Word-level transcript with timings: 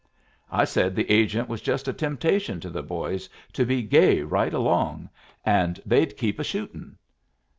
I 0.51 0.65
said 0.65 0.95
the 0.95 1.07
agent 1.11 1.47
was 1.47 1.61
just 1.61 1.87
a 1.87 1.93
temptation 1.93 2.59
to 2.61 2.71
the 2.71 2.81
boys 2.81 3.29
to 3.53 3.67
be 3.67 3.83
gay 3.83 4.23
right 4.23 4.51
along, 4.51 5.09
and 5.45 5.79
they'd 5.85 6.17
keep 6.17 6.39
a 6.39 6.43
shooting. 6.43 6.97